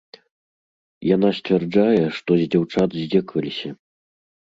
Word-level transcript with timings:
Яна 1.15 1.29
сцвярджае, 1.39 2.03
што 2.17 2.31
з 2.41 2.47
дзяўчат 2.55 2.89
здзекаваліся. 3.01 3.69